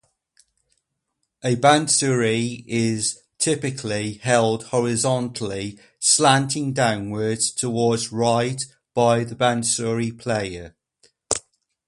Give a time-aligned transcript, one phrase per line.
[1.43, 10.73] A "bansuri" is typically held horizontally slanting downwards towards right by the bansuri player.